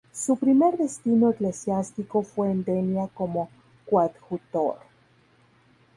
[0.13, 3.51] Su primer destino eclesiástico fue en Denia como
[3.87, 4.79] coadjutor.